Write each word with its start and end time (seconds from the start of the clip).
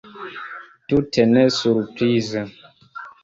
Tute 0.87 1.21
ne 1.33 1.43
surprize. 1.57 2.41